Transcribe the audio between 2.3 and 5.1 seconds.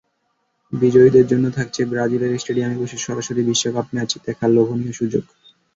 স্টেডিয়ামে বসে সরাসরি বিশ্বকাপ ম্যাচ দেখার লোভনীয়